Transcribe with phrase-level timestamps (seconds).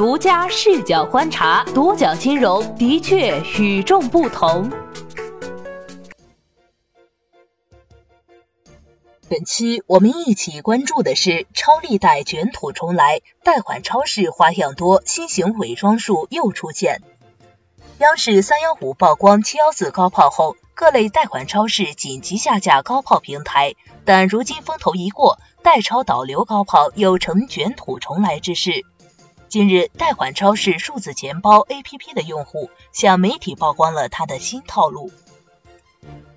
[0.00, 4.70] 独家视角观察，独角金融的确与众不同。
[9.28, 17.02] 本期我们一起关注的是超利贷卷土重来，贷款超市花样多，新型伪装术又出现。
[17.98, 23.74] 央视三幺五曝光七幺四高炮后，各类贷款超市紧急下架高炮平台，
[24.06, 28.86] 但如今风头一过，代超导流高炮又成卷土重来之势。
[29.50, 35.10] 近日，贷款超市数字钱包 APP 的用户向媒体曝光了他的新套路。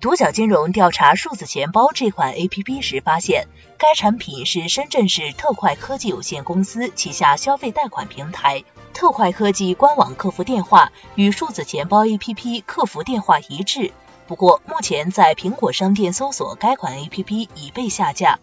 [0.00, 8.62] 独角金融调查数字钱包这款 APP 时发现，该产品是深圳市特快科技有限公司旗下消费贷款平台。
[8.94, 13.90] 特快科技官网客服电话与数字钱包 APP 客服电话一致，
[14.28, 18.38] 不过目前在苹果商店搜索该款 APP 已被下架。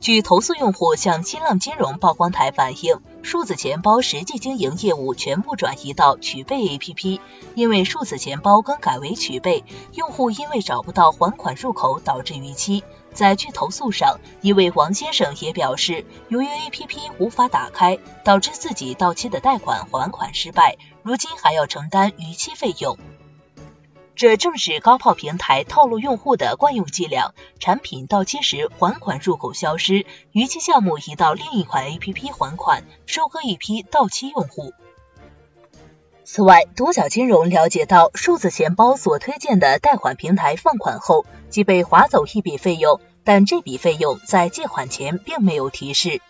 [0.00, 7.20] 据投诉用户向新浪金融曝光台反映，数字钱包实际经营业务全部转移到曲贝 APP，
[7.54, 12.82] 因为数字钱包更改为曲贝，用户因为找不到还款入口导致逾期。
[13.12, 22.96] 在据投诉上，一位王先生也表示，由于 APP 无法打开，导致自己到期的贷款还款失败，如今还要承担逾期费用。
[24.16, 34.74] 这正是高炮平台套路用户的惯用伎俩，产品到期时还款入口消失，逾期项目移到另一款 APP 还款，收割一批到期用户。
[36.24, 46.20] 此外，独角金融了解到，数字钱包所推荐的贷款平台放款后即被划走一笔费用，但这笔费用在借款前并没有提示。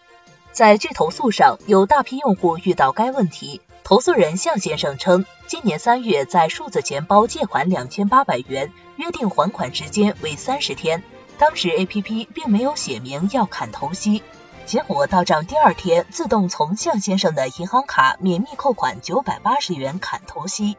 [0.53, 3.61] 在据投诉上，有大批用户遇到该问题。
[3.91, 11.03] 投诉人向先生称，今年三月在数字钱包借款两千八百元，约定还款时间为三十天，
[11.39, 14.23] 当时 APP 并没有写明要砍头息，
[14.65, 20.77] 结果到账第二天自动从向先生的银行卡免密扣款九百八十元砍头息。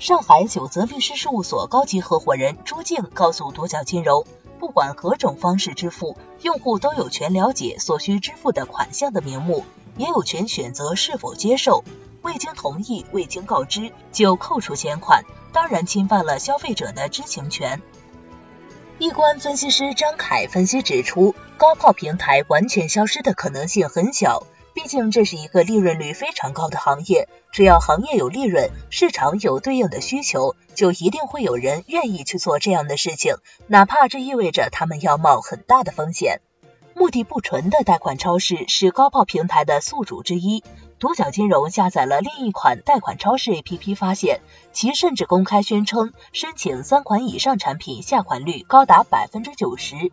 [0.00, 4.26] 上海九泽律师事务所高级合伙人朱静告诉独角金融，
[4.58, 9.64] 不管何种方式支付，用户都有权了解所需支付的款项的名目，
[9.96, 11.84] 也有权选择是否接受。
[12.22, 17.82] 未经同意、未经告知就扣除钱款，当然侵犯了消费者的知情权。
[18.98, 27.28] 易观分析师张凯分析指出，高炮平台完全消失的可能性很小，毕竟这是一个利润率非常高的行业。
[27.50, 33.34] 只要行业有利润，市场有对应的需求，就一定会有人愿意去做这样的事情，
[33.66, 36.40] 哪怕这意味着他们要冒很大的风险。
[36.94, 40.62] 目的不纯的贷款超市是高炮平台的宿主之一。
[41.02, 44.38] 独角金融下载了另一款贷款超市 APP，发现
[44.72, 50.12] 其甚至公开宣称申请三款以上产品下款率高达百分之九十。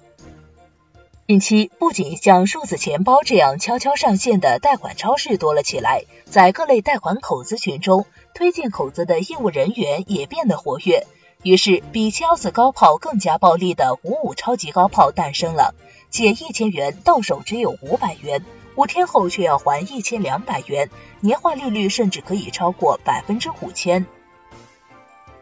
[1.28, 11.06] 近期，不仅像数字钱包这样悄悄上线的贷款超市多了起来，在各类贷款口子群中，推荐口子的业务人员也变得活跃。
[11.44, 15.76] 于是，比七幺四高炮更加暴力的五五超级高炮诞生了。
[16.10, 18.44] 借一千元到手只有五百元，
[18.80, 24.06] 五天后却要还一千两百元，年化利率甚至可以超过百分之五千。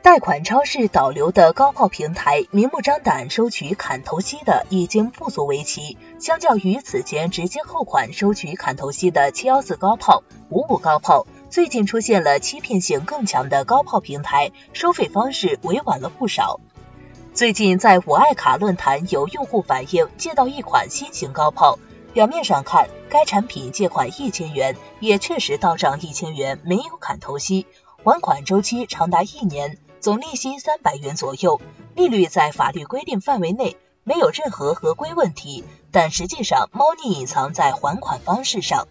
[0.01, 5.99] 贷款超市导流的高炮平台，明目张胆收取砍头息的已经不足为奇。
[6.19, 16.59] 相较于此前直接扣款收取砍头息的七幺四高炮、五五高炮，最近出现了欺骗性更强的高炮平台，收费方式委婉了不少。
[17.35, 21.77] 最近在我爱卡论坛有用户反映借到一款新型高炮，
[22.17, 27.67] 表面上看该产品借款一千元，也确实到账一千元，没有砍头息，
[28.03, 31.61] 还款周期长达一年，总利息三百元左右，
[31.93, 38.87] 利率在法律规定范围内，没有任何合规问题，但实际上猫腻隐藏在还款方式上。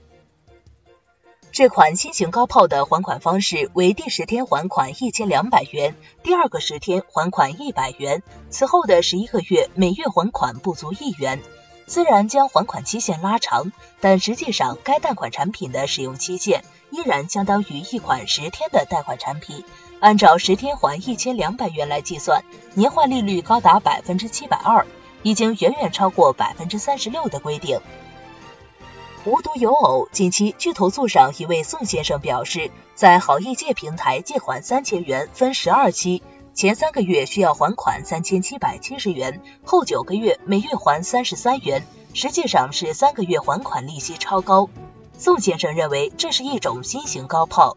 [1.51, 11.43] 这款新型高炮的还款方式为第十天还款一千两百元，第二个十天还款一百元，此后的十一个月每月还款不足一元。
[11.87, 19.65] 虽然将还款期限拉长，但实际上该贷款产品的使用期限依然相当于一款十天的贷款产品。
[20.01, 22.43] 按照十天还一千两百元来计算，
[22.75, 24.87] 年化利率高达百分之七百二，
[25.23, 27.81] 已经远远超过百分之三十六的规定。
[29.25, 36.23] 无独有偶，近期据投诉上，一位宋先生表示，在好易借平台借款三千元，分十二期，
[36.57, 44.71] 前三个月需要还款三千七百七十元，后九个月每月还三十三元，实际上是三个月还款利息超高。
[45.19, 47.77] 宋先生认为这是一种新型高炮。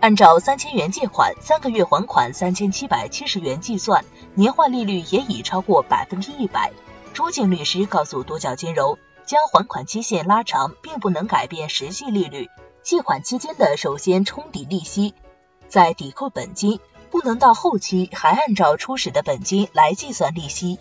[0.00, 4.02] 按照三千元借款，三个月还款三千七百七十元计算，
[4.32, 6.72] 年化利率也已超过百分之一百。
[7.12, 8.96] 朱静律师告诉独角金融。
[9.26, 12.48] 将还款期限拉长，并不能改变实际利率。
[12.82, 15.14] 借款期间的首先冲抵利息，
[15.66, 16.78] 再抵扣本金，
[17.10, 20.78] 不能到后期还按照初始的本金来计算利息。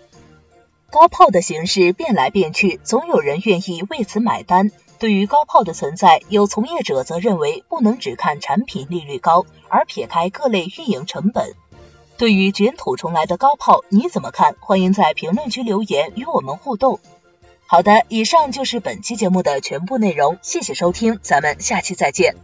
[0.89, 4.71] 高炮的形式变来变去，总有人愿意为此买单。
[4.99, 11.53] 对于高炮的存在，有从业者则认为不能只看产品利率高，而撇开各类运营成本。
[12.15, 14.55] 对于卷土重来的高炮，你怎么看？
[14.59, 16.99] 欢迎在评论区留言与我们互动。
[17.65, 22.35] 好的，以上就是本期节目的全部内容，谢谢收听，咱们下期再见。